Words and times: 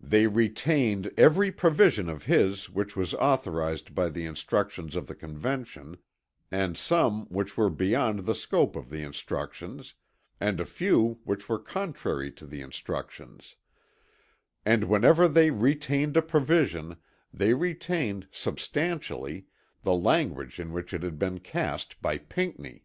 They 0.00 0.26
retained 0.26 1.12
every 1.16 1.52
provision 1.52 2.08
of 2.08 2.24
his 2.24 2.68
which 2.68 2.96
was 2.96 3.14
authorized 3.14 3.94
by 3.94 4.08
the 4.08 4.24
instructions 4.26 4.96
of 4.96 5.06
the 5.06 5.14
Convention, 5.14 5.98
and 6.50 6.76
some 6.76 7.26
which 7.26 7.56
were 7.56 7.70
beyond 7.70 8.26
the 8.26 8.34
scope 8.34 8.74
of 8.74 8.90
the 8.90 9.04
instructions 9.04 9.94
and 10.40 10.58
a 10.58 10.64
few 10.64 11.20
which 11.22 11.48
were 11.48 11.60
contrary 11.60 12.32
to 12.32 12.44
the 12.44 12.60
instructions; 12.60 13.54
and 14.66 14.82
whenever 14.82 15.28
they 15.28 15.52
retained 15.52 16.16
a 16.16 16.22
provision, 16.22 16.96
they 17.32 17.54
retained, 17.54 18.26
substantially, 18.32 19.46
the 19.84 19.94
language 19.94 20.58
in 20.58 20.72
which 20.72 20.92
it 20.92 21.04
had 21.04 21.20
been 21.20 21.38
cast 21.38 22.02
by 22.02 22.18
Pinckney. 22.18 22.84